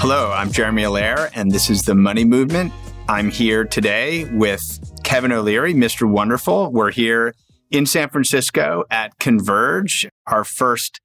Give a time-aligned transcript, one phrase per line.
[0.00, 2.72] Hello, I'm Jeremy Allaire, and this is the Money Movement.
[3.06, 4.62] I'm here today with
[5.04, 6.08] Kevin O'Leary, Mr.
[6.08, 6.72] Wonderful.
[6.72, 7.34] We're here
[7.70, 11.02] in San Francisco at Converge, our first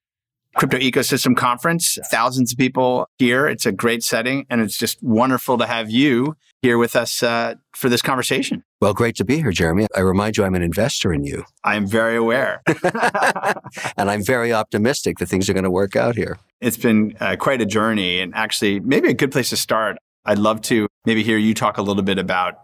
[0.56, 1.98] crypto ecosystem conference.
[2.12, 3.48] Thousands of people here.
[3.48, 7.56] It's a great setting, and it's just wonderful to have you here with us uh,
[7.76, 8.64] for this conversation.
[8.82, 9.88] Well, great to be here, Jeremy.
[9.96, 11.44] I remind you, I'm an investor in you.
[11.64, 12.62] I am very aware.
[13.98, 16.40] and I'm very optimistic that things are going to work out here.
[16.62, 19.98] It's been uh, quite a journey, and actually, maybe a good place to start.
[20.26, 22.56] I'd love to maybe hear you talk a little bit about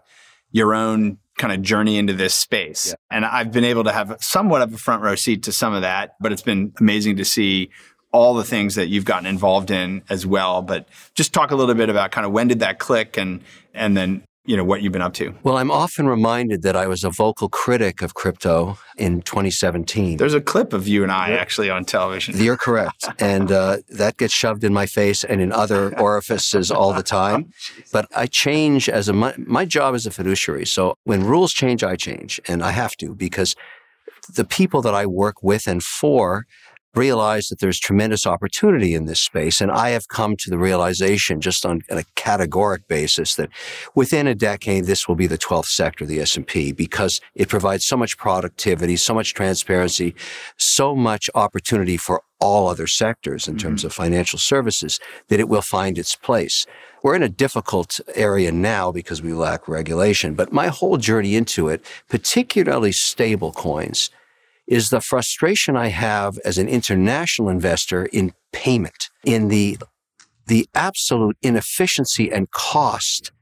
[0.50, 2.88] your own kind of journey into this space.
[2.88, 2.94] Yeah.
[3.10, 5.82] And I've been able to have somewhat of a front row seat to some of
[5.82, 7.70] that, but it's been amazing to see
[8.12, 10.62] all the things that you've gotten involved in as well.
[10.62, 13.42] But just talk a little bit about kind of when did that click and
[13.74, 15.34] and then you know what you've been up to.
[15.42, 20.16] Well, I'm often reminded that I was a vocal critic of crypto in 2017.
[20.16, 22.36] There's a clip of you and I actually on television.
[22.38, 26.92] You're correct, and uh, that gets shoved in my face and in other orifices all
[26.92, 27.52] the time.
[27.92, 30.66] But I change as a my, my job as a fiduciary.
[30.66, 33.54] So when rules change, I change, and I have to because
[34.34, 36.46] the people that I work with and for
[36.94, 39.60] realize that there's tremendous opportunity in this space.
[39.60, 43.50] And I have come to the realization just on, on, a categoric basis that
[43.94, 47.84] within a decade, this will be the 12th sector, of the S&P, because it provides
[47.84, 50.14] so much productivity, so much transparency,
[50.56, 53.68] so much opportunity for all other sectors in mm-hmm.
[53.68, 56.66] terms of financial services that it will find its place.
[57.02, 61.68] We're in a difficult area now because we lack regulation, but my whole journey into
[61.68, 64.10] it, particularly stable coins,
[64.70, 69.78] is the frustration I have as an international investor in payment, in the,
[70.46, 73.32] the absolute inefficiency and cost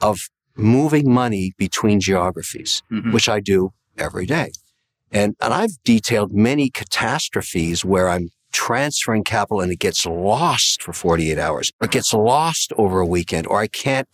[0.00, 0.18] of
[0.56, 3.12] moving money between geographies, mm-hmm.
[3.12, 4.52] which I do every day.
[5.12, 10.94] And, and I've detailed many catastrophes where I'm transferring capital and it gets lost for
[10.94, 11.72] 48 hours.
[11.80, 14.08] Or it gets lost over a weekend or I can't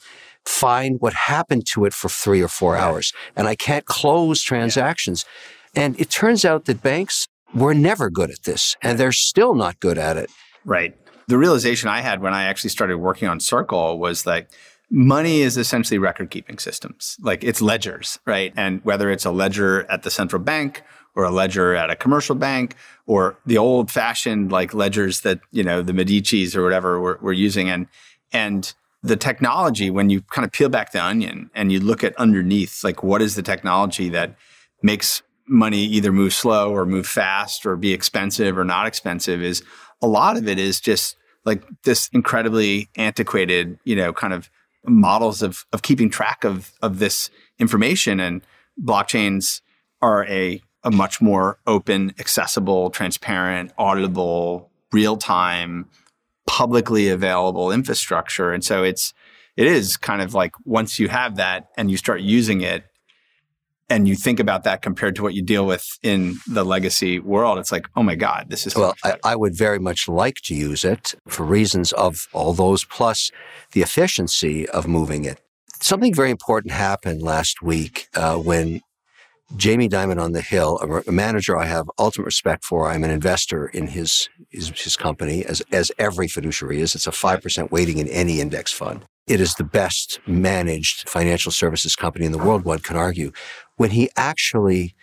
[0.44, 5.24] find what happened to it for three or four hours and I can't close transactions.
[5.24, 5.55] Yeah.
[5.76, 9.78] And it turns out that banks were never good at this, and they're still not
[9.78, 10.30] good at it.
[10.64, 10.96] Right.
[11.28, 14.48] The realization I had when I actually started working on Circle was like,
[14.90, 17.16] money is essentially record keeping systems.
[17.20, 18.52] Like it's ledgers, right?
[18.56, 20.82] And whether it's a ledger at the central bank
[21.14, 22.76] or a ledger at a commercial bank
[23.06, 27.32] or the old fashioned like ledgers that, you know, the Medicis or whatever were, were
[27.32, 27.68] using.
[27.68, 27.88] And,
[28.32, 28.72] and
[29.02, 32.84] the technology, when you kind of peel back the onion and you look at underneath,
[32.84, 34.36] like what is the technology that
[34.82, 39.62] makes money either move slow or move fast or be expensive or not expensive is
[40.02, 44.50] a lot of it is just like this incredibly antiquated, you know, kind of
[44.84, 48.42] models of of keeping track of of this information and
[48.82, 49.60] blockchains
[50.02, 55.88] are a a much more open, accessible, transparent, auditable, real-time,
[56.46, 58.52] publicly available infrastructure.
[58.52, 59.12] And so it's
[59.56, 62.84] it is kind of like once you have that and you start using it,
[63.88, 67.58] and you think about that compared to what you deal with in the legacy world,
[67.58, 68.74] it's like, oh my God, this is.
[68.74, 72.84] Well, I, I, would very much like to use it for reasons of all those,
[72.84, 73.30] plus
[73.72, 75.40] the efficiency of moving it.
[75.80, 78.80] Something very important happened last week uh, when
[79.54, 82.90] Jamie Dimon on the Hill, a, a, manager I have ultimate respect for.
[82.90, 86.94] I'm an investor in his, his, his company, as, as every fiduciary is.
[86.94, 89.04] It's a 5% weighting in any index fund.
[89.26, 93.32] It is the best managed financial services company in the world, one can argue
[93.76, 94.94] when he actually,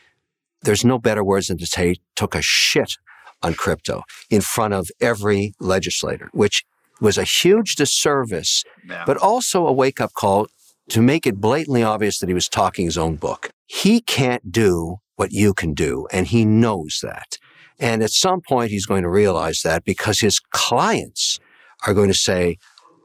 [0.63, 2.97] there's no better words than to say, took a shit
[3.41, 6.63] on crypto in front of every legislator, which
[7.01, 9.03] was a huge disservice, yeah.
[9.05, 10.47] but also a wake up call
[10.89, 13.51] to make it blatantly obvious that he was talking his own book.
[13.65, 17.37] He can't do what you can do, and he knows that.
[17.79, 21.39] And at some point, he's going to realize that because his clients
[21.85, 22.57] are going to say,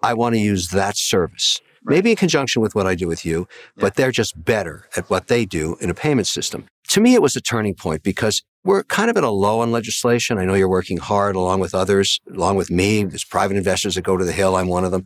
[0.03, 3.49] I want to use that service maybe in conjunction with what I do with you,
[3.77, 3.81] yeah.
[3.81, 6.67] but they're just better at what they do in a payment system.
[6.91, 9.73] To me, it was a turning point because we're kind of at a low on
[9.73, 10.39] legislation.
[10.39, 13.05] I know you're working hard along with others, along with me.
[13.05, 14.57] There's private investors that go to the Hill.
[14.57, 15.05] I'm one of them.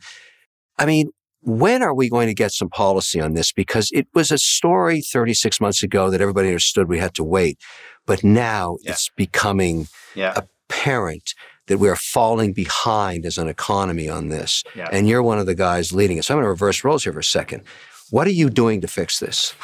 [0.79, 1.11] I mean,
[1.41, 3.53] when are we going to get some policy on this?
[3.53, 7.59] Because it was a story 36 months ago that everybody understood we had to wait.
[8.07, 8.93] But now yeah.
[8.93, 10.35] it's becoming yeah.
[10.37, 11.35] apparent
[11.67, 14.63] that we're falling behind as an economy on this.
[14.75, 14.89] Yeah.
[14.91, 16.25] And you're one of the guys leading it.
[16.25, 17.63] So I'm going to reverse roles here for a second.
[18.11, 19.55] What are you doing to fix this?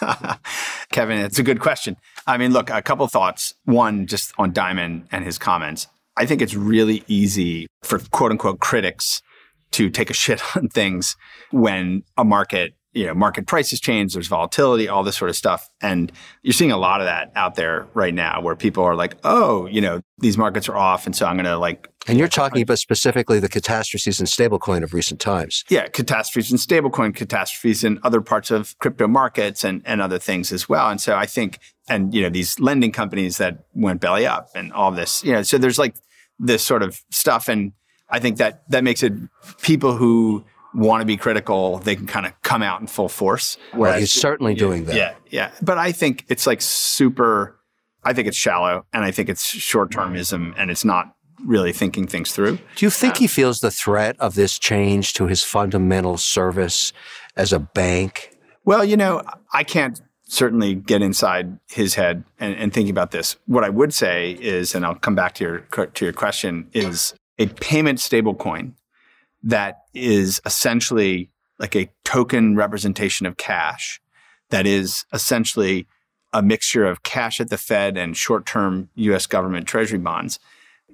[0.92, 1.96] Kevin, it's a good question.
[2.26, 3.54] I mean, look, a couple thoughts.
[3.64, 5.86] One, just on Dimon and his comments.
[6.16, 9.20] I think it's really easy for quote unquote critics
[9.72, 11.16] to take a shit on things
[11.50, 15.70] when a market you know, market prices change, there's volatility, all this sort of stuff.
[15.80, 16.10] And
[16.42, 19.66] you're seeing a lot of that out there right now where people are like, oh,
[19.66, 21.06] you know, these markets are off.
[21.06, 21.88] And so I'm going to like.
[22.08, 25.64] And you're talking about specifically the catastrophes in stablecoin of recent times.
[25.68, 30.50] Yeah, catastrophes in stablecoin, catastrophes in other parts of crypto markets and, and other things
[30.50, 30.90] as well.
[30.90, 34.72] And so I think, and, you know, these lending companies that went belly up and
[34.72, 35.94] all this, you know, so there's like
[36.40, 37.48] this sort of stuff.
[37.48, 37.72] And
[38.08, 39.12] I think that that makes it
[39.62, 40.44] people who
[40.74, 43.56] want to be critical, they can kind of come out in full force.
[43.72, 44.96] Whereas, well, he's certainly yeah, doing that.
[44.96, 45.50] Yeah, yeah.
[45.62, 47.56] But I think it's like super.
[48.02, 51.14] I think it's shallow, and I think it's short termism, and it's not
[51.44, 52.58] really thinking things through.
[52.76, 56.92] Do you think um, he feels the threat of this change to his fundamental service
[57.36, 58.30] as a bank?
[58.64, 59.22] Well, you know,
[59.52, 63.36] I can't certainly get inside his head and, and thinking about this.
[63.46, 67.14] What I would say is, and I'll come back to your to your question, is
[67.38, 68.74] a payment stablecoin
[69.42, 74.00] that is essentially like a token representation of cash
[74.50, 75.86] that is essentially
[76.32, 80.38] a mixture of cash at the Fed and short term US government treasury bonds.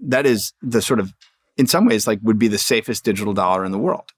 [0.00, 1.12] That is the sort of,
[1.56, 4.12] in some ways, like would be the safest digital dollar in the world.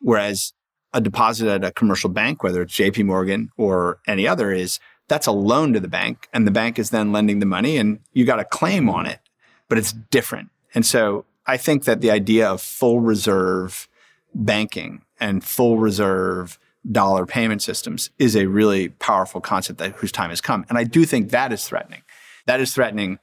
[0.00, 0.52] Whereas
[0.92, 4.78] a deposit at a commercial bank, whether it's JP Morgan or any other, is
[5.08, 6.28] that's a loan to the bank.
[6.32, 9.20] And the bank is then lending the money and you got a claim on it,
[9.68, 10.50] but it's different.
[10.74, 13.88] And so I think that the idea of full reserve
[14.34, 16.58] banking and full reserve
[16.90, 20.64] dollar payment systems is a really powerful concept that whose time has come.
[20.68, 22.02] And I do think that is threatening.
[22.46, 23.18] That is threatening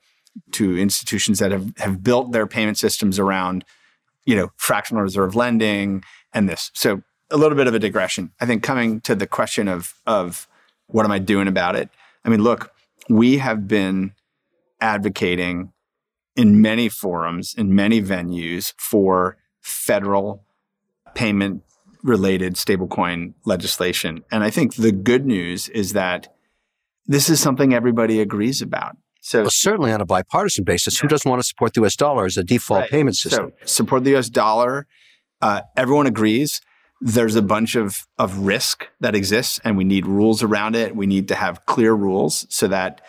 [0.53, 3.65] to institutions that have, have built their payment systems around,
[4.25, 6.71] you know, fractional reserve lending and this.
[6.73, 7.01] So
[7.31, 8.31] a little bit of a digression.
[8.39, 10.47] I think coming to the question of of
[10.87, 11.89] what am I doing about it?
[12.25, 12.71] I mean, look,
[13.09, 14.13] we have been
[14.81, 15.73] advocating
[16.39, 20.45] in many forums, in many venues for federal
[21.13, 21.61] payment
[22.01, 24.23] related stablecoin legislation.
[24.31, 26.33] And I think the good news is that
[27.07, 28.95] this is something everybody agrees about.
[29.19, 31.01] So well, certainly on a bipartisan basis, yeah.
[31.01, 31.97] who doesn't want to support the U.S.
[31.97, 32.89] dollar as a default right.
[32.89, 33.51] payment system?
[33.59, 34.29] So support the U.S.
[34.29, 34.87] dollar.
[35.41, 36.61] Uh, everyone agrees.
[37.01, 40.95] There's a bunch of of risk that exists, and we need rules around it.
[40.95, 43.01] We need to have clear rules so that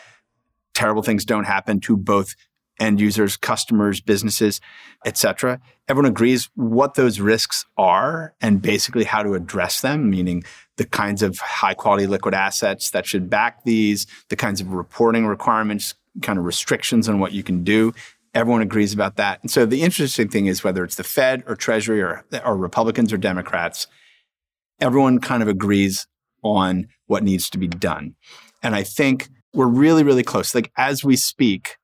[0.75, 2.35] terrible things don't happen to both
[2.81, 4.61] end users, customers, businesses,
[5.05, 5.61] etc.
[5.89, 10.43] Everyone agrees what those risks are and basically how to address them, meaning
[10.77, 15.27] the kinds of high quality liquid assets that should back these, the kinds of reporting
[15.27, 17.93] requirements, kind of restrictions on what you can do.
[18.33, 19.41] Everyone agrees about that.
[19.43, 23.13] And so the interesting thing is whether it's the Fed or Treasury or, or Republicans
[23.13, 23.87] or Democrats,
[24.81, 26.07] everyone kind of agrees
[26.43, 28.15] on what needs to be done.
[28.63, 30.55] And I think we're really, really close.
[30.55, 31.77] Like as we speak,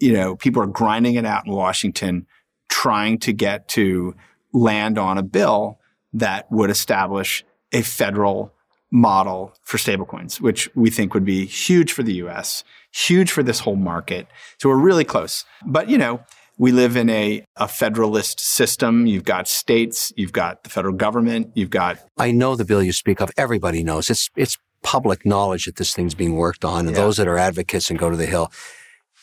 [0.00, 2.26] you know, people are grinding it out in Washington,
[2.68, 4.14] trying to get to
[4.52, 5.78] land on a bill
[6.12, 8.52] that would establish a federal
[8.90, 12.62] model for stablecoins, which we think would be huge for the US,
[12.92, 14.28] huge for this whole market.
[14.58, 15.44] So we're really close.
[15.66, 16.20] But, you know,
[16.56, 19.06] we live in a, a federalist system.
[19.06, 21.98] You've got states, you've got the federal government, you've got.
[22.16, 23.32] I know the bill you speak of.
[23.36, 24.08] Everybody knows.
[24.08, 26.86] It's, it's public knowledge that this thing's being worked on.
[26.86, 27.02] And yeah.
[27.02, 28.52] those that are advocates and go to the Hill,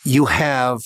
[0.03, 0.79] you have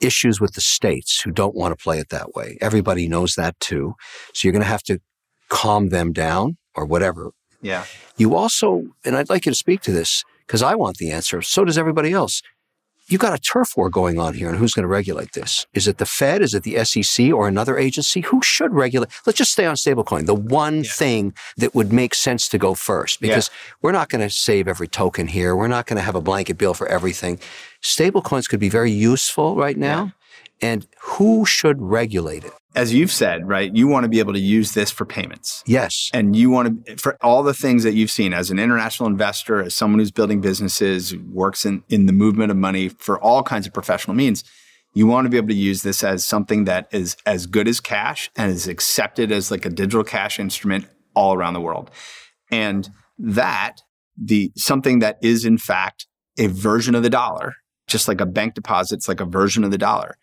[0.00, 2.56] issues with the states who don't want to play it that way.
[2.60, 3.94] Everybody knows that too.
[4.32, 5.00] So you're going to have to
[5.48, 7.32] calm them down or whatever.
[7.60, 7.84] Yeah.
[8.16, 11.42] You also, and I'd like you to speak to this because I want the answer.
[11.42, 12.42] So does everybody else
[13.10, 15.66] you've got a turf war going on here, and who's going to regulate this?
[15.74, 16.42] Is it the Fed?
[16.42, 18.20] Is it the SEC or another agency?
[18.20, 19.10] Who should regulate?
[19.26, 20.90] Let's just stay on stablecoin, the one yeah.
[20.90, 23.74] thing that would make sense to go first, because yeah.
[23.82, 25.56] we're not going to save every token here.
[25.56, 27.38] We're not going to have a blanket bill for everything.
[27.82, 30.04] Stablecoins could be very useful right now.
[30.04, 30.10] Yeah
[30.60, 32.52] and who should regulate it?
[32.74, 35.64] As you've said, right, you want to be able to use this for payments.
[35.66, 36.08] Yes.
[36.14, 39.60] And you want to, for all the things that you've seen as an international investor,
[39.60, 43.66] as someone who's building businesses, works in, in the movement of money for all kinds
[43.66, 44.44] of professional means,
[44.94, 47.80] you want to be able to use this as something that is as good as
[47.80, 51.90] cash and is accepted as like a digital cash instrument all around the world.
[52.52, 52.88] And
[53.18, 53.82] that,
[54.16, 56.06] the something that is in fact
[56.38, 57.54] a version of the dollar,
[57.88, 60.16] just like a bank deposit, deposit's like a version of the dollar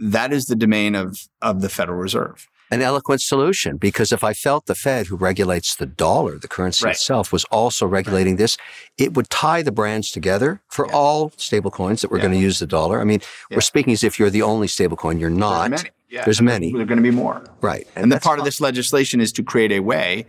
[0.00, 2.48] that is the domain of, of the Federal Reserve.
[2.72, 6.84] An eloquent solution, because if I felt the Fed, who regulates the dollar, the currency
[6.84, 6.94] right.
[6.94, 8.38] itself, was also regulating right.
[8.38, 8.56] this,
[8.96, 10.92] it would tie the brands together for yeah.
[10.94, 12.26] all stablecoins that we're yeah.
[12.26, 13.00] going to use the dollar.
[13.00, 13.20] I mean,
[13.50, 13.56] yeah.
[13.56, 15.18] we're speaking as if you're the only stablecoin.
[15.18, 15.70] You're not.
[15.70, 16.24] There's many.
[16.24, 16.72] There's many.
[16.72, 17.42] There are going to be more.
[17.60, 17.88] Right.
[17.96, 18.40] And, and the part fun.
[18.40, 20.26] of this legislation is to create a way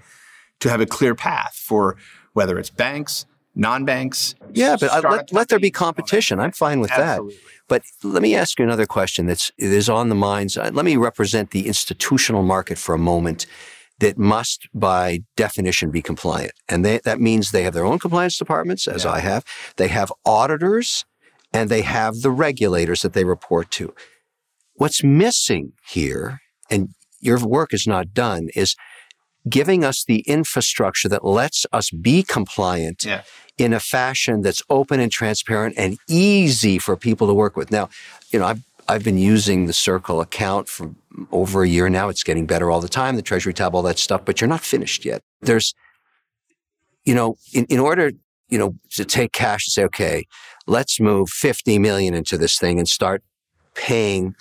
[0.62, 1.96] to have a clear path for
[2.34, 4.34] whether it's banks, non-banks.
[4.54, 6.40] Yeah, but uh, let, let there be competition.
[6.40, 7.36] I'm fine with Absolutely.
[7.36, 7.42] that.
[7.72, 10.58] But let me ask you another question that's is on the minds.
[10.58, 13.46] Uh, let me represent the institutional market for a moment.
[14.02, 16.52] that must by definition be compliant.
[16.68, 19.12] And they, that means they have their own compliance departments, as yeah.
[19.12, 19.46] I have.
[19.78, 21.06] They have auditors
[21.54, 23.94] and they have the regulators that they report to.
[24.74, 28.76] What's missing here, and your work is not done, is
[29.50, 33.24] giving us the infrastructure that lets us be compliant yeah.
[33.58, 37.72] in a fashion that's open and transparent and easy for people to work with.
[37.72, 37.90] Now,
[38.32, 40.92] you know, I've I've been using the Circle account for
[41.32, 42.10] over a year now.
[42.10, 44.62] It's getting better all the time, the Treasury tab, all that stuff, but you're not
[44.62, 45.22] finished yet.
[45.40, 45.74] There's,
[47.06, 48.12] you know, in, in order,
[48.50, 50.26] you know, to take cash and say, okay,
[50.68, 53.24] let's move 50 million into this thing and start
[53.76, 54.36] paying,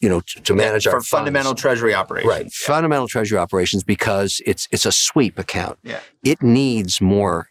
[0.00, 2.30] you know, to, to manage yeah, our for fundamental treasury operations.
[2.30, 2.44] Right.
[2.44, 2.66] Yeah.
[2.66, 5.78] Fundamental treasury operations because it's, it's a sweep account.
[5.82, 6.00] Yeah.
[6.24, 7.48] It needs more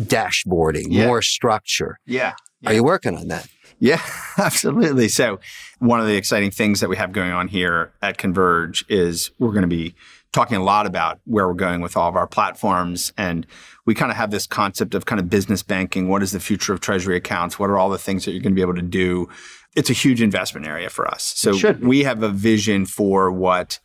[0.00, 1.06] dashboarding, yeah.
[1.06, 1.98] more structure.
[2.06, 2.34] Yeah.
[2.66, 3.46] Are you working on that?
[3.80, 4.02] Yeah,
[4.38, 5.08] absolutely.
[5.08, 5.38] So,
[5.78, 9.52] one of the exciting things that we have going on here at Converge is we're
[9.52, 9.94] going to be
[10.32, 13.12] talking a lot about where we're going with all of our platforms.
[13.16, 13.46] And
[13.86, 16.08] we kind of have this concept of kind of business banking.
[16.08, 17.58] What is the future of treasury accounts?
[17.58, 19.28] What are all the things that you're going to be able to do?
[19.76, 21.34] It's a huge investment area for us.
[21.36, 23.78] So, we have a vision for what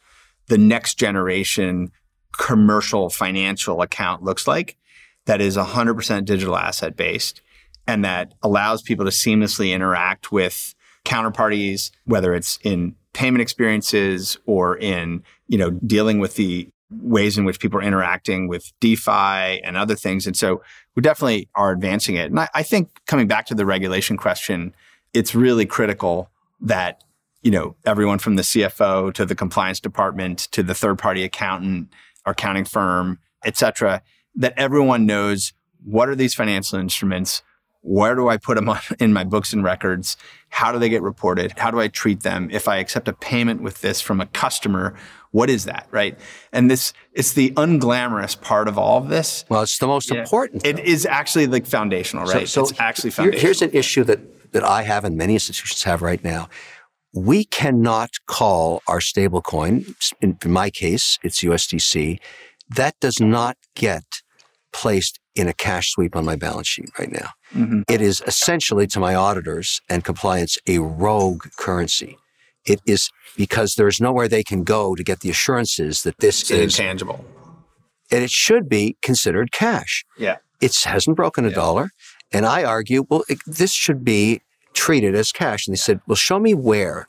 [0.48, 1.92] the next generation
[2.32, 4.78] commercial financial account looks like
[5.26, 7.42] that is 100% digital asset based
[7.88, 10.74] and that allows people to seamlessly interact with
[11.06, 17.46] counterparties, whether it's in payment experiences or in, you know, dealing with the ways in
[17.46, 20.28] which people are interacting with DeFi and other things.
[20.28, 20.62] And so
[20.96, 22.30] we definitely are advancing it.
[22.30, 24.74] And I, I think coming back to the regulation question,
[25.14, 26.30] it's really critical
[26.62, 27.04] that
[27.42, 31.90] you know everyone from the CFO to the compliance department to the third party accountant,
[32.26, 34.02] or accounting firm, et cetera,
[34.36, 35.54] that everyone knows
[35.84, 37.44] what are these financial instruments,
[37.82, 40.16] where do I put them on, in my books and records?
[40.50, 41.58] How do they get reported?
[41.58, 42.50] How do I treat them?
[42.52, 44.96] If I accept a payment with this from a customer,
[45.32, 46.18] what is that, right?
[46.54, 49.44] And this, it's the unglamorous part of all of this.
[49.50, 50.22] Well, it's the most yeah.
[50.22, 50.66] important.
[50.66, 52.48] It is actually like foundational, right?
[52.48, 53.42] So, so it's actually foundational.
[53.42, 54.20] Here's an issue that,
[54.54, 56.50] that I have and many institutions have right now.
[57.14, 62.20] We cannot call our stablecoin, in, in my case, it's USDC,
[62.70, 64.04] that does not get
[64.72, 67.30] placed in a cash sweep on my balance sheet right now.
[67.54, 67.82] Mm-hmm.
[67.88, 72.18] It is essentially to my auditors and compliance a rogue currency.
[72.66, 76.52] It is because there's nowhere they can go to get the assurances that this it's
[76.52, 77.26] is intangible.
[78.12, 80.06] And it should be considered cash.
[80.18, 80.38] Yeah.
[80.62, 81.56] It hasn't broken a yeah.
[81.56, 81.90] dollar.
[82.34, 84.42] And I argue, well, it, this should be
[84.74, 85.68] treated as cash.
[85.68, 87.08] And they said, well, show me where.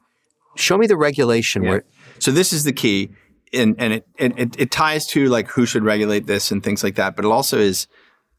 [0.56, 1.70] Show me the regulation yeah.
[1.70, 1.84] where.
[2.18, 3.10] So this is the key.
[3.52, 6.96] And, and it, it, it ties to like who should regulate this and things like
[6.96, 7.16] that.
[7.16, 7.86] But it also is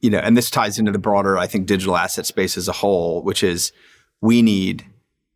[0.05, 2.73] you know, and this ties into the broader, I think, digital asset space as a
[2.73, 3.71] whole, which is
[4.21, 4.85] we need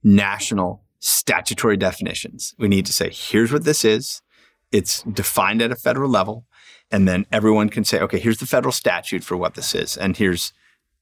[0.03, 2.53] national statutory definitions.
[2.59, 4.21] We need to say, here's what this is.
[4.71, 6.45] It's defined at a federal level.
[6.91, 9.97] And then everyone can say, okay, here's the federal statute for what this is.
[9.97, 10.53] And here's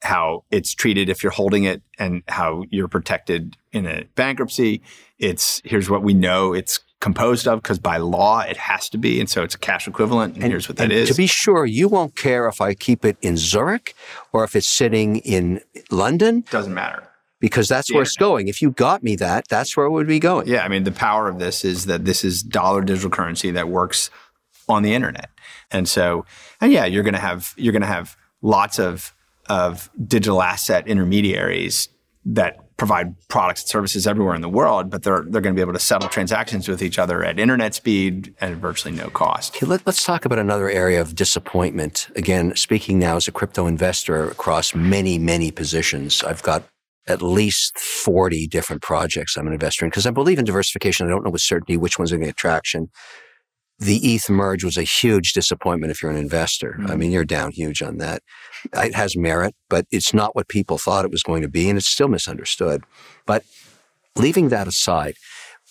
[0.03, 4.81] how it's treated if you're holding it and how you're protected in a bankruptcy.
[5.19, 9.19] It's here's what we know it's composed of because by law it has to be.
[9.19, 10.35] And so it's a cash equivalent.
[10.35, 11.09] And, and here's what that is.
[11.09, 13.95] To be sure, you won't care if I keep it in Zurich
[14.33, 15.61] or if it's sitting in
[15.91, 16.43] London.
[16.49, 17.03] Doesn't matter.
[17.39, 18.47] Because that's where it's going.
[18.47, 20.47] If you got me that, that's where it would be going.
[20.47, 20.63] Yeah.
[20.63, 24.09] I mean, the power of this is that this is dollar digital currency that works
[24.67, 25.29] on the internet.
[25.69, 26.25] And so,
[26.59, 29.13] and yeah, you're going to have, you're going to have lots of,
[29.49, 31.89] of digital asset intermediaries
[32.25, 35.61] that provide products and services everywhere in the world, but they're they're going to be
[35.61, 39.55] able to settle transactions with each other at internet speed at virtually no cost.
[39.55, 42.07] Okay, let, us talk about another area of disappointment.
[42.15, 46.63] Again, speaking now as a crypto investor across many many positions, I've got
[47.07, 51.07] at least 40 different projects I'm an investor in because I believe in diversification.
[51.07, 52.89] I don't know with certainty which ones are going to get traction
[53.79, 56.77] the ETH merge was a huge disappointment if you're an investor.
[56.79, 56.91] Mm-hmm.
[56.91, 58.24] I mean, you're down huge on that.
[58.74, 61.77] It has merit, but it's not what people thought it was going to be, and
[61.77, 62.84] it's still misunderstood.
[63.25, 63.43] But
[64.15, 65.15] leaving that aside,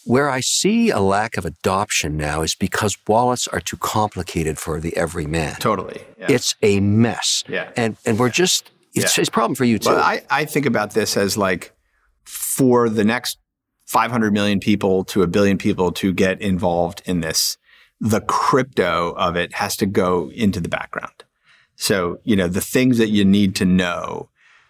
[0.04, 4.80] where I see a lack of adoption now is because wallets are too complicated for
[4.80, 5.56] the everyman.
[5.56, 6.00] Totally.
[6.16, 6.26] Yeah.
[6.30, 7.42] It's a mess.
[7.48, 7.72] Yeah.
[7.76, 9.22] And and we're just it's, yeah.
[9.22, 9.90] it's a problem for you too.
[9.90, 11.72] Well, I, I think about this as like
[12.24, 13.38] for the next
[13.86, 17.58] 500 million people to a billion people to get involved in this
[18.00, 21.24] the crypto of it has to go into the background.
[21.76, 24.28] So, you know, the things that you need to know.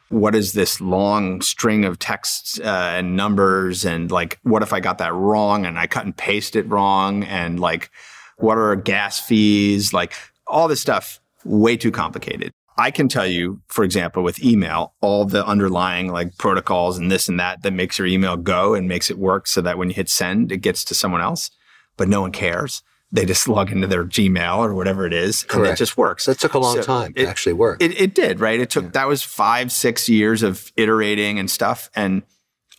[0.08, 3.84] What is this long string of texts uh, and numbers?
[3.84, 7.24] And like, what if I got that wrong and I cut and paste it wrong?
[7.24, 7.90] And like,
[8.36, 9.92] what are gas fees?
[9.92, 10.14] Like,
[10.46, 12.52] all this stuff, way too complicated.
[12.78, 17.28] I can tell you, for example, with email, all the underlying like protocols and this
[17.28, 19.94] and that that makes your email go and makes it work so that when you
[19.94, 21.50] hit send, it gets to someone else,
[21.96, 25.66] but no one cares they just log into their Gmail or whatever it is, Correct.
[25.66, 26.26] and it just works.
[26.26, 27.82] That took a long so time it, to actually work.
[27.82, 28.58] It, it did, right?
[28.58, 28.90] It took yeah.
[28.90, 32.22] that was five, six years of iterating and stuff, and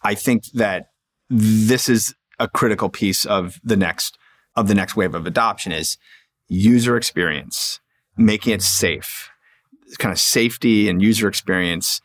[0.04, 0.90] I think that
[1.30, 4.18] this is a critical piece of the next
[4.56, 5.98] of the next wave of adoption is
[6.48, 7.80] user experience,
[8.18, 9.30] making it safe,
[10.00, 12.02] kind of safety and user experience,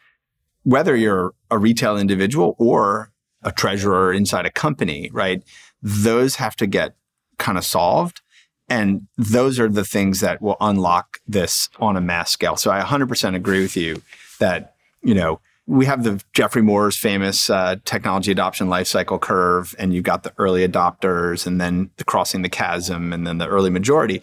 [0.63, 3.11] whether you're a retail individual or
[3.43, 5.43] a treasurer inside a company, right?
[5.81, 6.95] Those have to get
[7.43, 8.21] kind of solved.
[8.69, 12.57] And those are the things that will unlock this on a mass scale.
[12.57, 14.01] So I 100% agree with you
[14.39, 19.95] that, you know, we have the Geoffrey Moore's famous uh, technology adoption lifecycle curve, and
[19.95, 23.71] you've got the early adopters, and then the crossing the chasm, and then the early
[23.71, 24.23] majority.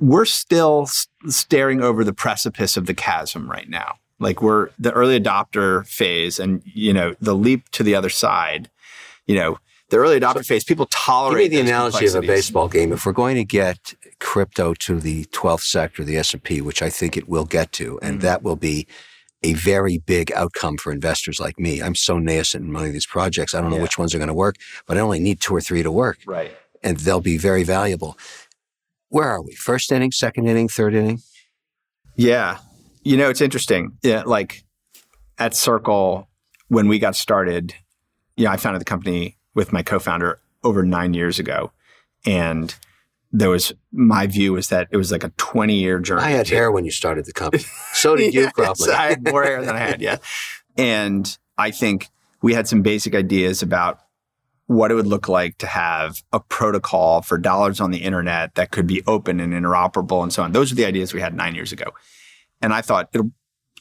[0.00, 0.88] We're still
[1.28, 3.96] staring over the precipice of the chasm right now.
[4.18, 8.68] Like we're the early adopter phase, and you know the leap to the other side.
[9.26, 11.50] You know the early adopter so, phase, people tolerate.
[11.50, 12.92] Give me the analogy of a baseball game.
[12.92, 17.16] If we're going to get crypto to the 12th sector, the S&P, which I think
[17.16, 18.22] it will get to, and mm-hmm.
[18.22, 18.86] that will be
[19.42, 21.80] a very big outcome for investors like me.
[21.80, 23.54] I'm so nascent in many of these projects.
[23.54, 23.82] I don't know yeah.
[23.82, 26.18] which ones are going to work, but I only need two or three to work.
[26.26, 26.56] Right.
[26.82, 28.18] And they'll be very valuable.
[29.08, 29.54] Where are we?
[29.54, 31.20] First inning, second inning, third inning?
[32.16, 32.58] Yeah.
[33.02, 33.98] You know, it's interesting.
[34.02, 34.64] Yeah, like
[35.38, 36.28] at Circle,
[36.68, 37.74] when we got started,
[38.36, 41.72] yeah, I founded the company with my co-founder over nine years ago.
[42.24, 42.72] And
[43.32, 46.22] there was my view was that it was like a 20 year journey.
[46.22, 47.64] I had hair when you started the company.
[47.92, 48.92] So did you probably.
[48.92, 50.18] I had more hair than I had, yeah.
[50.76, 52.10] And I think
[52.42, 54.00] we had some basic ideas about
[54.66, 58.70] what it would look like to have a protocol for dollars on the internet that
[58.70, 60.52] could be open and interoperable and so on.
[60.52, 61.92] Those are the ideas we had nine years ago.
[62.60, 63.14] And I thought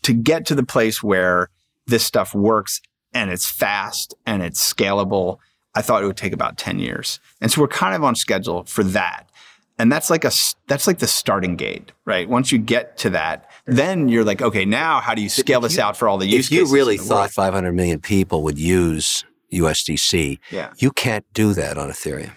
[0.04, 1.50] to get to the place where
[1.88, 2.82] this stuff works
[3.14, 5.40] and it's fast and it's scalable
[5.76, 7.20] I thought it would take about 10 years.
[7.42, 9.30] And so we're kind of on schedule for that.
[9.78, 10.32] And that's like a,
[10.68, 12.30] that's like the starting gate, right?
[12.30, 15.78] Once you get to that, then you're like, okay, now how do you scale this
[15.78, 20.40] out for all the use If you really thought 500 million people would use USDC,
[20.50, 20.72] yeah.
[20.78, 22.32] you can't do that on Ethereum.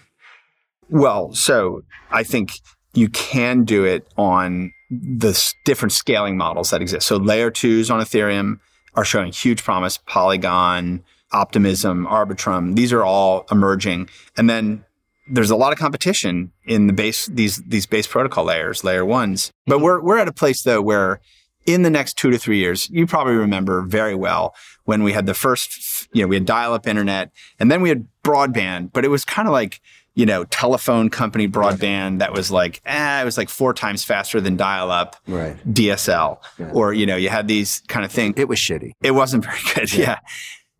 [0.89, 2.59] Well, so I think
[2.93, 7.07] you can do it on the different scaling models that exist.
[7.07, 8.59] So layer twos on Ethereum
[8.95, 9.97] are showing huge promise.
[9.97, 14.09] Polygon, Optimism, Arbitrum, these are all emerging.
[14.37, 14.85] And then
[15.29, 19.51] there's a lot of competition in the base these these base protocol layers, layer ones.
[19.67, 21.21] But we're we're at a place though where
[21.65, 25.25] in the next two to three years, you probably remember very well when we had
[25.25, 29.09] the first, you know, we had dial-up internet and then we had broadband, but it
[29.09, 29.79] was kind of like,
[30.15, 34.41] you know, telephone company broadband that was like, eh, it was like four times faster
[34.41, 35.55] than dial-up right.
[35.71, 36.39] DSL.
[36.57, 36.71] Yeah.
[36.71, 38.33] Or, you know, you had these kind of things.
[38.37, 38.93] It was shitty.
[39.03, 39.93] It wasn't very good.
[39.93, 39.99] yeah.
[39.99, 40.19] yeah.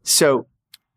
[0.03, 0.47] So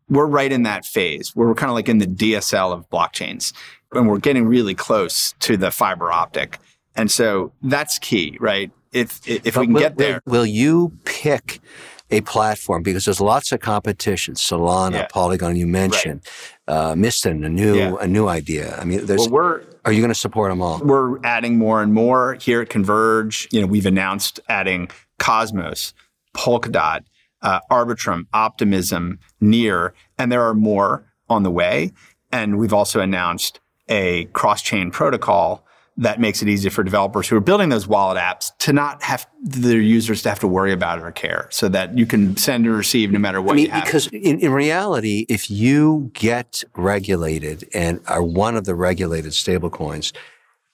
[0.09, 3.53] we're right in that phase where we're kind of like in the DSL of blockchains
[3.93, 6.59] and we're getting really close to the fiber optic.
[6.95, 8.71] And so that's key, right?
[8.91, 10.21] If, if we can will, get there.
[10.25, 11.59] Will, will, you pick
[12.11, 12.83] a platform?
[12.83, 14.35] Because there's lots of competition.
[14.35, 15.07] Solana, yeah.
[15.07, 16.21] Polygon, you mentioned,
[16.67, 16.75] right.
[16.75, 17.95] uh, Mysten, a new, yeah.
[17.99, 18.77] a new idea.
[18.77, 20.79] I mean, there's, well, we're, are you going to support them all?
[20.79, 23.47] We're adding more and more here at Converge.
[23.51, 25.95] You know, we've announced adding Cosmos,
[26.35, 27.03] Polkadot,
[27.43, 31.91] uh, Arbitrum, Optimism, Near, and there are more on the way.
[32.31, 37.41] And we've also announced a cross-chain protocol that makes it easy for developers who are
[37.41, 41.03] building those wallet apps to not have their users to have to worry about it
[41.03, 43.71] or care so that you can send and receive no matter what I mean, you
[43.71, 43.83] have.
[43.83, 50.13] Because in, in reality, if you get regulated and are one of the regulated stablecoins,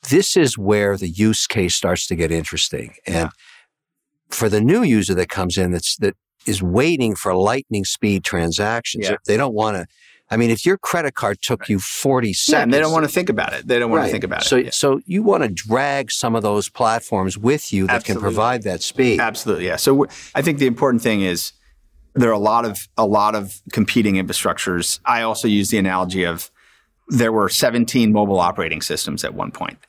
[0.10, 2.94] this is where the use case starts to get interesting.
[3.06, 3.30] And yeah.
[4.30, 6.16] for the new user that comes in that's that
[6.50, 9.06] is waiting for lightning speed transactions.
[9.10, 9.18] Yeah.
[9.26, 9.88] They don't want to.
[10.32, 11.70] I mean, if your credit card took right.
[11.70, 12.54] you 40 seconds.
[12.54, 13.68] Yeah, and they don't want to think about it.
[13.68, 14.08] They don't want right.
[14.08, 14.66] to think about so, it.
[14.66, 14.72] Yeah.
[14.72, 18.14] So you want to drag some of those platforms with you that Absolutely.
[18.14, 19.20] can provide that speed.
[19.20, 19.66] Absolutely.
[19.66, 19.78] Yeah.
[19.78, 21.54] So I think the important thing is
[22.14, 25.00] there are a lot of a lot of competing infrastructures.
[25.06, 26.52] I also use the analogy of
[27.08, 29.80] there were 17 mobile operating systems at one point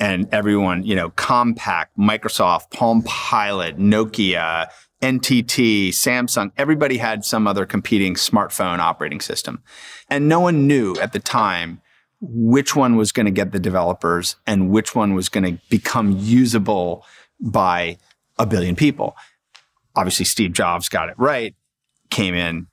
[0.00, 4.68] and everyone, you know, Compaq, Microsoft, Palm Pilot, Nokia,
[5.00, 9.62] NTT, Samsung, everybody had some other competing smartphone operating system.
[10.08, 11.80] And no one knew at the time
[12.20, 16.16] which one was going to get the developers and which one was going to become
[16.18, 17.04] usable
[17.40, 17.96] by
[18.38, 19.16] a billion people.
[19.96, 21.54] Obviously, Steve Jobs got it right,
[22.10, 22.66] came in,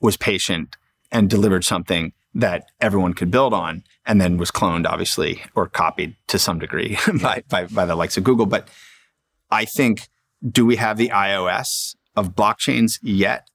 [0.00, 0.76] was patient,
[1.10, 6.16] and delivered something that everyone could build on, and then was cloned, obviously, or copied
[6.28, 8.46] to some degree by, by, by the likes of Google.
[8.46, 8.68] But
[9.50, 10.08] I think
[10.50, 13.48] do we have the iOS of blockchains yet?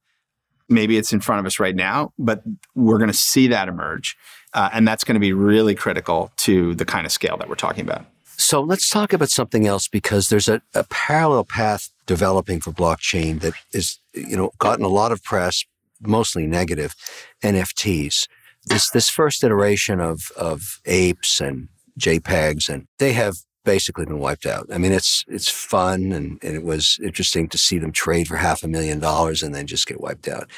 [0.69, 2.43] Maybe it's in front of us right now, but
[2.75, 4.17] we're going to see that emerge.
[4.53, 7.55] Uh, and that's going to be really critical to the kind of scale that we're
[7.55, 8.05] talking about.
[8.37, 13.39] So let's talk about something else because there's a, a parallel path developing for blockchain
[13.41, 15.63] that is, you know, gotten a lot of press,
[16.01, 16.95] mostly negative,
[17.43, 18.27] NFTs.
[18.65, 21.69] This this first iteration of of apes and
[21.99, 23.37] JPEGs, and they have
[23.67, 24.65] basically been wiped out.
[24.73, 28.37] I mean, it's it's fun and, and it was interesting to see them trade for
[28.37, 30.49] half a million dollars and then just get wiped out.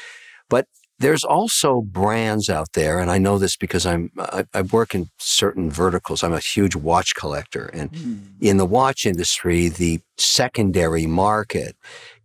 [0.48, 0.68] But
[1.00, 5.08] there's also brands out there, and I know this because I'm I, I work in
[5.18, 6.22] certain verticals.
[6.22, 8.20] I'm a huge watch collector, and mm.
[8.40, 11.74] in the watch industry, the secondary market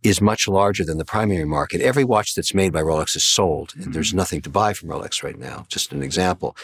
[0.04, 1.82] is much larger than the primary market.
[1.82, 3.94] Every watch that's made by Rolex is sold, and mm.
[3.94, 4.18] there's hmm.
[4.18, 5.66] nothing to buy from Rolex right now.
[5.70, 6.56] Just an example.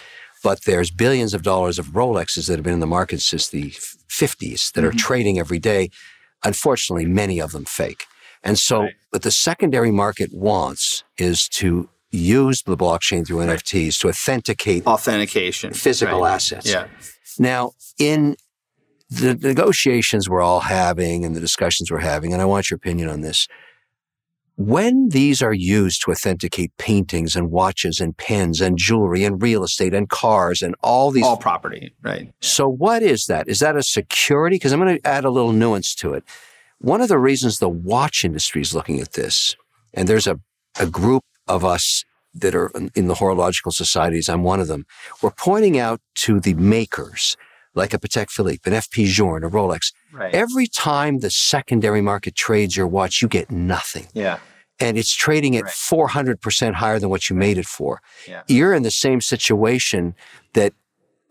[0.43, 3.71] But there's billions of dollars of Rolexes that have been in the market since the
[3.71, 4.87] 50s that mm-hmm.
[4.87, 5.89] are trading every day.
[6.43, 8.05] Unfortunately, many of them fake.
[8.43, 8.93] And so right.
[9.11, 13.59] what the secondary market wants is to use the blockchain through right.
[13.59, 16.33] NFTs to authenticate authentication physical right.
[16.33, 16.69] assets.
[16.69, 16.87] Yeah.
[17.39, 18.35] Now, in
[19.09, 23.09] the negotiations we're all having and the discussions we're having, and I want your opinion
[23.09, 23.47] on this.
[24.57, 29.63] When these are used to authenticate paintings and watches and pens and jewelry and real
[29.63, 32.31] estate and cars and all these all property, right?
[32.41, 33.47] So what is that?
[33.47, 34.55] Is that a security?
[34.55, 36.23] Because I'm going to add a little nuance to it.
[36.79, 39.55] One of the reasons the watch industry is looking at this,
[39.93, 40.39] and there's a,
[40.79, 44.85] a group of us that are in the horological societies, I'm one of them,
[45.21, 47.35] we're pointing out to the makers,
[47.73, 49.93] like a Patek Philippe, an FP Journe, a Rolex.
[50.11, 50.33] Right.
[50.33, 54.07] Every time the secondary market trades your watch, you get nothing.
[54.13, 54.39] Yeah.
[54.79, 55.71] And it's trading at right.
[55.71, 58.01] 400% higher than what you made it for.
[58.27, 58.43] Yeah.
[58.47, 60.15] You're in the same situation
[60.53, 60.73] that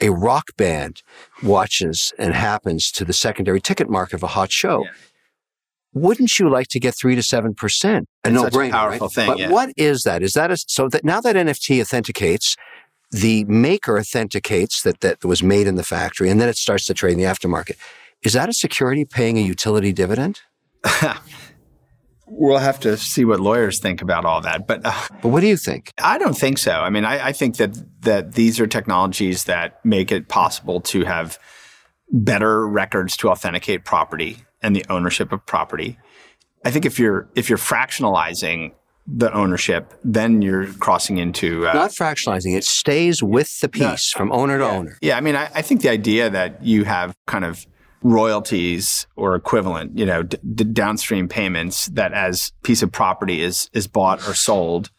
[0.01, 1.03] a rock band
[1.43, 4.85] watches and happens to the secondary ticket market of a hot show.
[4.85, 4.91] Yeah
[5.93, 8.09] wouldn't you like to get three to seven percent?
[8.25, 9.13] A no brainer, powerful right?
[9.15, 9.27] thing.
[9.27, 9.51] But yeah.
[9.51, 10.23] what is that?
[10.23, 12.57] Is that a, so that now that NFT authenticates,
[13.11, 16.95] the maker authenticates that that was made in the factory, and then it starts to
[16.95, 17.77] trade in the aftermarket.
[18.23, 20.41] Is that a security paying a utility dividend?
[22.31, 24.67] we'll have to see what lawyers think about all that.
[24.67, 25.93] But uh, but what do you think?
[25.99, 26.73] I don't think so.
[26.73, 31.05] I mean, I, I think that that these are technologies that make it possible to
[31.05, 31.39] have
[32.13, 35.99] better records to authenticate property and the ownership of property.
[36.65, 38.73] I think if you're if you're fractionalizing
[39.07, 42.57] the ownership, then you're crossing into uh, not fractionalizing.
[42.57, 44.71] It stays with the piece from owner to yeah.
[44.71, 44.99] owner.
[45.01, 47.67] Yeah, I mean, I, I, think the idea that you have kind of
[48.03, 53.69] royalties or equivalent, you know, d- d- downstream payments that as piece of property is
[53.73, 54.91] is bought or sold,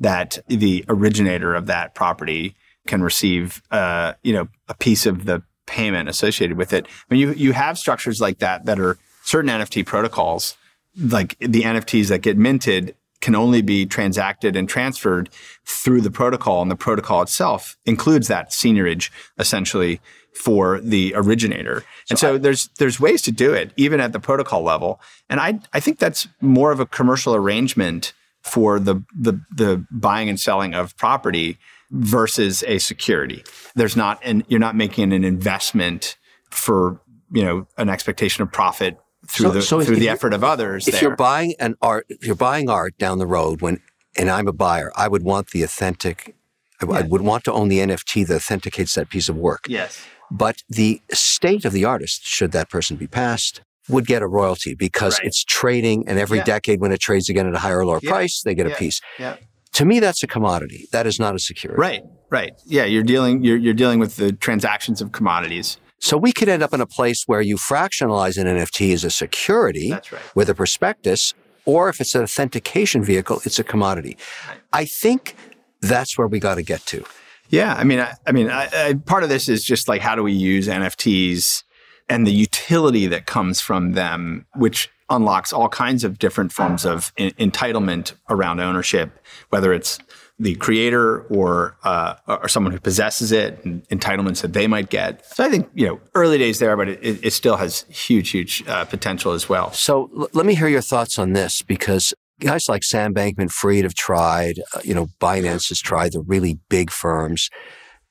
[0.00, 2.54] that the originator of that property
[2.86, 6.86] can receive, uh, you know, a piece of the payment associated with it.
[6.88, 10.56] I mean, you you have structures like that that are certain NFT protocols,
[10.98, 15.28] like the NFTs that get minted, can only be transacted and transferred
[15.64, 20.00] through the protocol, and the protocol itself includes that seigniorage essentially
[20.34, 21.84] for the originator.
[22.10, 25.00] And so, so I, there's there's ways to do it even at the protocol level,
[25.28, 30.28] and I I think that's more of a commercial arrangement for the the the buying
[30.28, 31.58] and selling of property
[31.90, 33.44] versus a security.
[33.74, 36.16] There's not and you're not making an investment
[36.50, 37.00] for
[37.32, 38.98] you know an expectation of profit
[39.28, 40.88] through so, the so through the effort of others.
[40.88, 41.02] If there.
[41.02, 43.80] you're buying an art, if you're buying art down the road, when
[44.16, 46.34] and I'm a buyer, I would want the authentic.
[46.80, 47.04] I, yes.
[47.04, 49.66] I would want to own the NFT that authenticates that piece of work.
[49.68, 50.04] Yes.
[50.30, 54.74] But the state of the artist, should that person be passed, would get a royalty
[54.74, 55.26] because right.
[55.26, 56.44] it's trading, and every yeah.
[56.44, 58.10] decade when it trades again at a higher or lower yeah.
[58.10, 58.74] price, they get yeah.
[58.74, 59.00] a piece.
[59.18, 59.36] Yeah.
[59.72, 60.88] To me, that's a commodity.
[60.92, 61.80] That is not a security.
[61.80, 62.02] Right.
[62.30, 62.52] Right.
[62.66, 62.84] Yeah.
[62.84, 63.44] You're dealing.
[63.44, 65.78] You're, you're dealing with the transactions of commodities.
[65.98, 69.10] So we could end up in a place where you fractionalize an NFT as a
[69.10, 70.10] security right.
[70.34, 71.34] with a prospectus,
[71.64, 74.16] or if it's an authentication vehicle, it's a commodity.
[74.48, 74.58] Right.
[74.72, 75.34] I think
[75.80, 77.04] that's where we got to get to.
[77.50, 80.14] Yeah, I mean, I, I mean, I, I, part of this is just like how
[80.14, 81.64] do we use NFTs
[82.08, 87.12] and the utility that comes from them, which unlocks all kinds of different forms of
[87.16, 89.98] in- entitlement around ownership, whether it's
[90.38, 95.24] the creator or uh, or someone who possesses it and entitlements that they might get.
[95.34, 98.64] So I think you know early days there, but it, it still has huge, huge
[98.68, 99.72] uh, potential as well.
[99.72, 103.94] So l- let me hear your thoughts on this because guys like Sam Bankman-Fried have
[103.94, 107.50] tried, uh, you know, Binance has tried the really big firms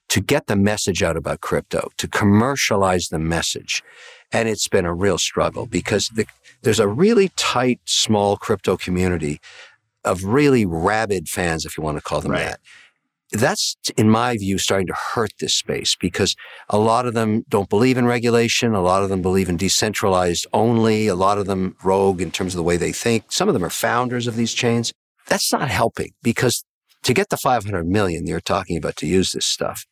[0.09, 3.83] to get the message out about crypto, to commercialize the message.
[4.31, 6.25] And it's been a real struggle because the,
[6.61, 9.39] there's a really tight, small crypto community
[10.03, 12.45] of really rabid fans, if you want to call them right.
[12.45, 12.59] that.
[13.33, 16.33] That's, in my view, starting to hurt this space because
[16.69, 18.73] a lot of them don't believe in regulation.
[18.73, 21.07] A lot of them believe in decentralized only.
[21.07, 23.25] A lot of them rogue in terms of the way they think.
[23.29, 24.93] Some of them are founders of these chains.
[25.27, 26.63] that's not helping because
[27.03, 29.85] to get the 500 million you're talking about to use this stuff,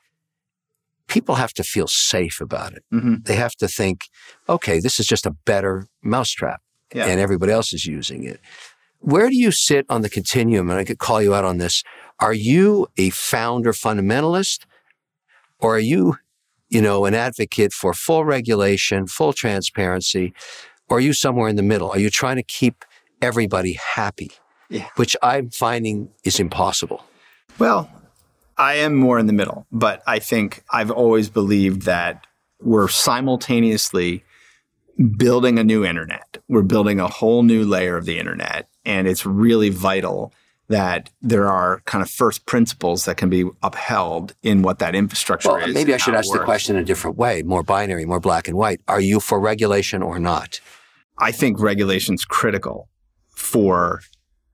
[1.07, 2.83] people have to feel safe about it.
[2.93, 3.15] Mm-hmm.
[3.25, 4.05] They have to think,
[4.47, 6.61] okay, this is just a better mousetrap
[6.93, 7.07] Yeah.
[7.07, 8.39] and everybody else is using it.
[9.05, 10.71] Where do you sit on the continuum?
[10.71, 11.83] And I could call you out on this.
[12.19, 14.65] Are you a founder fundamentalist
[15.59, 16.17] or are you,
[16.69, 20.33] you know, an advocate for full regulation, full transparency?
[20.89, 21.91] Or are you somewhere in the middle?
[21.91, 22.83] Are you trying to keep
[23.21, 24.31] everybody happy?
[24.69, 24.87] Yeah.
[24.95, 27.05] Which I'm finding is impossible.
[27.59, 27.87] Well,
[28.57, 32.25] I am more in the middle, but I think I've always believed that
[32.59, 34.23] we're simultaneously
[35.15, 36.37] building a new internet.
[36.47, 38.67] We're building a whole new layer of the internet.
[38.85, 40.33] And it's really vital
[40.67, 45.49] that there are kind of first principles that can be upheld in what that infrastructure
[45.49, 45.73] Well, is.
[45.73, 48.57] maybe I should ask the question in a different way, more binary, more black and
[48.57, 48.81] white.
[48.87, 50.59] Are you for regulation or not?
[51.19, 52.89] I think regulation's critical
[53.29, 54.01] for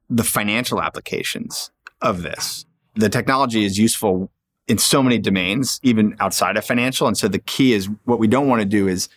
[0.09, 2.65] the financial applications of this.
[2.95, 4.29] The technology is useful
[4.67, 7.07] in so many domains, even outside of financial.
[7.07, 9.07] And so the key is what we don't want to do is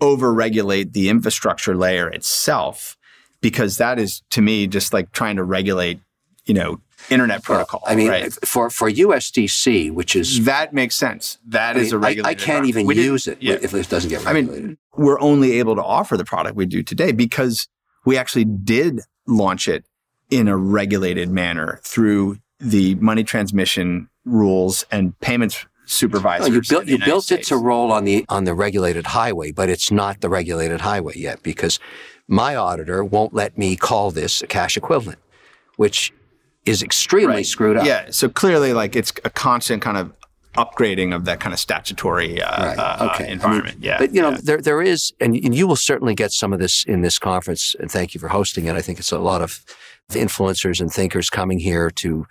[0.00, 2.96] over-regulate the infrastructure layer itself,
[3.42, 6.00] because that is to me just like trying to regulate,
[6.46, 7.82] you know, internet protocol.
[7.86, 8.32] I mean, right?
[8.46, 11.36] for, for USDC, which is that makes sense.
[11.48, 12.40] That I is mean, a I- regulated.
[12.40, 12.86] I, can't even.
[12.86, 13.58] We use it yeah.
[13.60, 16.82] if it doesn't get I mean, we're only able to offer the product we do
[16.82, 17.68] today because
[18.06, 19.84] we actually did launch it
[20.30, 26.48] in a regulated manner through the money transmission rules and payments No, supervisors.
[26.48, 29.90] you built you built it to roll on the on the regulated highway, but it's
[29.90, 31.78] not the regulated highway yet because
[32.32, 35.18] my auditor won't let me call this a cash equivalent,
[35.76, 36.12] which
[36.64, 37.46] is extremely Right.
[37.46, 37.84] screwed up.
[37.86, 40.12] Yeah, so clearly, like it's a constant kind of
[40.56, 42.78] upgrading of that kind of statutory uh, Right.
[42.78, 43.24] uh, Okay.
[43.24, 43.76] I mean, environment.
[43.80, 44.38] yeah, But you know, yeah.
[44.42, 47.74] there there is, and, and you will certainly get some of this in this conference.
[47.78, 48.76] And thank you for hosting it.
[48.76, 49.60] I think it's a lot of
[50.10, 52.26] influencers and thinkers coming here to,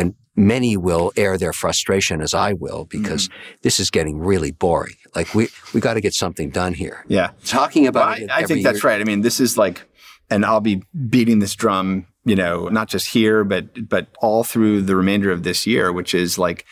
[0.00, 3.54] and many will air their frustration as I will because Mm-hmm.
[3.62, 4.94] this is getting really boring.
[5.14, 7.04] Like we we got to get something done here.
[7.08, 7.30] yeah.
[7.44, 9.00] Talking about Well, I, it I think that's year- right.
[9.00, 9.82] I mean, this is like,
[10.30, 14.82] and I'll be beating this drum, you know, not just here, but but all through
[14.82, 16.64] the remainder of this year, which is like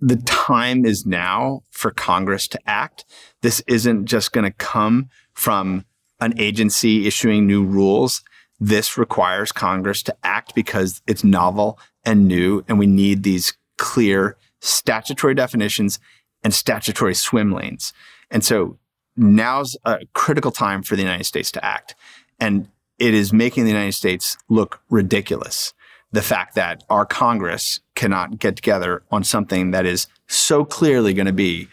[0.00, 3.04] the time is now for Congress to act.
[3.42, 5.84] This isn't just going to come from
[6.20, 8.22] an agency issuing new rules.
[8.58, 14.36] This requires Congress to act because it's novel and new, and we need these clear
[14.60, 15.98] statutory definitions
[16.42, 17.92] and statutory swim lanes.
[18.30, 18.78] And so
[19.16, 21.94] now's a critical time for the United States to act.
[22.38, 25.74] And it is making the United States look ridiculous.
[26.12, 31.26] The fact that our Congress cannot get together on something that is so clearly going
[31.26, 31.68] to be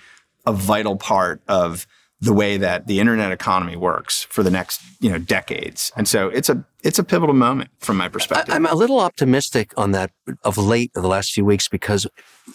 [0.45, 1.87] a vital part of
[2.19, 5.91] the way that the internet economy works for the next, you know, decades.
[5.95, 8.53] And so it's a it's a pivotal moment from my perspective.
[8.53, 10.11] I, am a little optimistic on that
[10.43, 12.05] of late of the last few weeks because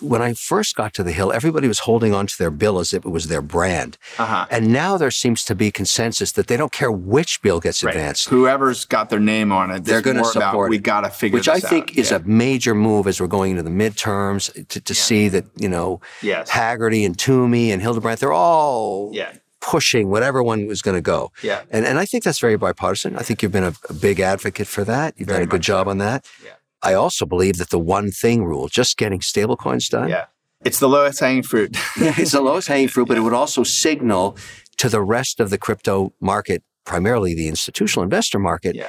[0.01, 2.93] when I first got to the Hill, everybody was holding on to their bill as
[2.93, 3.99] if it was their brand.
[4.19, 4.47] Uh-huh.
[4.51, 7.95] And now there seems to be consensus that they don't care which bill gets Right.
[7.95, 8.29] advanced.
[8.29, 11.11] Whoever's got their name on it, They're going to more about support we got to
[11.11, 11.55] figure it out.
[11.57, 11.97] which I think out.
[11.99, 12.19] is Yeah.
[12.19, 16.01] a major move as we're going into the midterms to, to see that you know
[16.23, 16.49] Yes.
[16.49, 19.33] Hagerty and Toomey and Gillibrand they're all Yeah.
[19.63, 21.33] Pushing whatever one was going to go.
[21.43, 21.63] Yeah.
[21.71, 23.17] And and I think that's very bipartisan.
[23.17, 25.15] I think you've been a, a big advocate for that.
[25.17, 26.27] You've Very done a good job on that.
[26.45, 26.53] Yeah.
[26.83, 30.27] I also believe that the one thing rule, just getting stablecoins done, Yeah.
[30.65, 31.77] It's the lowest hanging fruit.
[31.97, 34.37] it's the lowest hanging fruit, but it would also signal
[34.77, 38.89] to the rest of the crypto market, primarily the institutional investor market, yeah.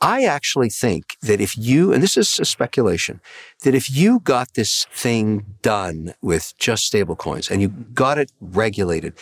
[0.00, 3.20] I actually think that if you, and this is a speculation,
[3.64, 9.12] that if you got this thing done with just stablecoins and you got it regulated,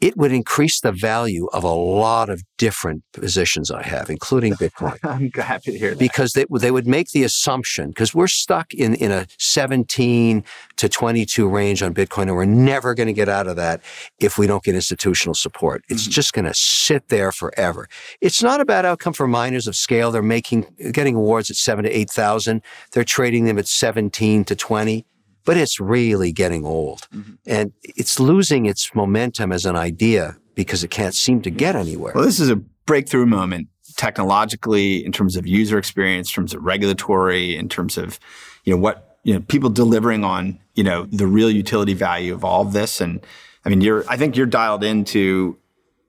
[0.00, 4.96] it would increase the value of a lot of different positions I have, including Bitcoin.
[5.04, 5.98] I'm happy to hear that.
[5.98, 10.44] because they, they would make the assumption because we're stuck in, in a 17
[10.76, 13.82] to 22 range on Bitcoin and we're never going to get out of that
[14.18, 15.84] if we don't get institutional support.
[15.88, 16.12] It's mm-hmm.
[16.12, 17.88] just going to sit there forever.
[18.20, 20.10] It's not a bad outcome for miners of scale.
[20.10, 22.62] They're making, getting awards at seven to 8,000.
[22.92, 25.04] They're trading them at 17 to 20,
[25.44, 27.32] but it's really getting old mm-hmm.
[27.46, 32.12] and it's losing its momentum as an idea because it can't seem to get anywhere.
[32.14, 36.64] Well, this is a breakthrough moment technologically, in terms of user experience, in terms of
[36.64, 38.18] regulatory, in terms of,
[38.64, 42.42] you know, what, you know, people delivering on, you know, the real utility value of
[42.42, 43.00] all of this.
[43.00, 43.20] And
[43.64, 45.58] I mean, you're, I think you're dialed into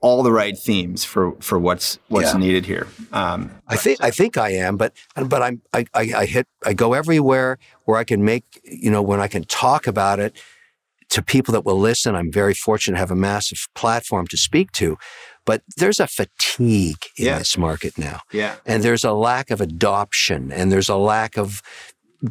[0.02, 2.40] all the right themes for, for what's, what's Yeah.
[2.40, 2.88] needed here.
[3.14, 4.94] Um, I think I think I am, but
[5.28, 9.02] but I'm I, I I hit I go everywhere where I can make you know
[9.02, 10.36] when I can talk about it
[11.10, 12.16] to people that will listen.
[12.16, 14.98] I'm very fortunate to have a massive platform to speak to,
[15.46, 17.40] But there's a fatigue in Yeah.
[17.40, 18.22] this market now.
[18.32, 18.56] Yeah.
[18.66, 21.62] And there's a lack of adoption and there's a lack of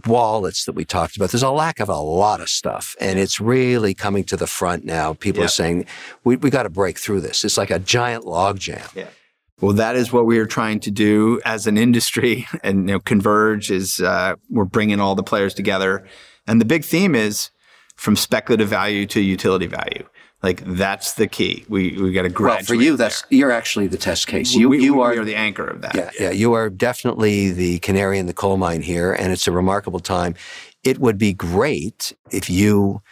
[0.07, 1.31] wallets that we talked about.
[1.31, 2.94] There's a lack of a lot of stuff.
[3.00, 5.14] And it's really coming to the front now.
[5.14, 5.46] People Yeah.
[5.46, 5.87] are saying,
[6.24, 7.44] we, we got to break through this.
[7.44, 8.94] It's like a giant logjam.
[8.94, 9.09] Yeah.
[9.61, 13.00] Well, that is what we are trying to do as an industry, and you know,
[13.00, 16.07] Converge is uh, we're bringing all the players together,
[16.46, 17.50] and the big theme is
[17.96, 20.09] from speculative value to utility value.
[20.42, 21.64] Like that's the key.
[21.68, 23.38] We we got to Well, for you, that's there.
[23.38, 24.55] you're actually the test case.
[24.55, 25.94] You we, you we are, are the anchor of that.
[25.94, 26.31] yeah, yeah.
[26.31, 30.35] You are definitely the canary in the coal mine here, and it's a remarkable time.
[30.83, 33.03] It would be great if you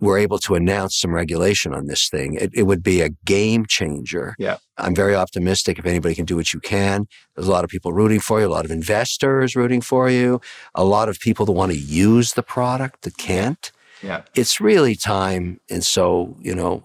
[0.00, 2.34] were able to announce some regulation on this thing.
[2.34, 4.34] It, it would be a game changer.
[4.38, 4.58] Yeah.
[4.76, 7.06] I'm very optimistic if anybody can do what you can.
[7.34, 10.40] There's a lot of people rooting for you, a lot of investors rooting for you,
[10.74, 13.72] a lot of people that want to use the product that can't.
[14.02, 14.22] Yeah.
[14.34, 15.60] It's really time.
[15.70, 16.84] And so, you know,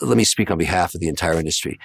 [0.00, 1.78] let me speak on behalf of the entire industry.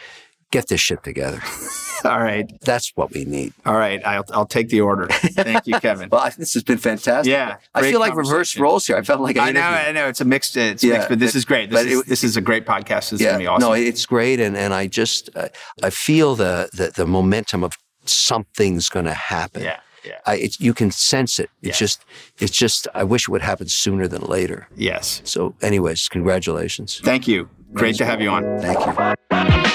[0.51, 1.41] Get this shit together.
[2.03, 2.51] All right.
[2.61, 3.53] That's what we need.
[3.65, 4.01] All right.
[4.05, 5.07] I'll I'll take the order.
[5.07, 6.09] Thank you, Kevin.
[6.11, 7.31] Well, I- this has been fantastic.
[7.31, 8.97] Yeah, I feel like reverse roles here.
[8.97, 10.07] I felt like I, I know, I know.
[10.07, 10.57] It's a mixed.
[10.57, 11.69] It's Yeah, mixed, but this it- is great.
[11.69, 13.11] This is it- this is a great podcast.
[13.11, 13.69] This is yeah, gonna be awesome.
[13.69, 15.49] no, it's great, and and I just uh,
[15.83, 17.73] I feel the, the the momentum of
[18.05, 19.61] something's going to happen.
[19.61, 21.49] yeah, yeah, I, it's, you can sense it.
[21.61, 21.85] It's Yeah.
[21.85, 22.05] just,
[22.39, 22.87] it's just.
[22.93, 24.67] I wish it would happen sooner than later.
[24.75, 25.21] yes.
[25.25, 26.99] So, anyways, congratulations.
[27.03, 27.49] Thank you.
[27.73, 28.43] Great to have you on.
[28.59, 28.79] Thank
[29.65, 29.70] you.